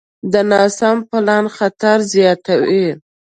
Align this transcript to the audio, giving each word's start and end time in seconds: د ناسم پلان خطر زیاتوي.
د 0.31 0.33
ناسم 0.51 0.97
پلان 1.09 1.45
خطر 1.57 1.97
زیاتوي. 2.13 2.87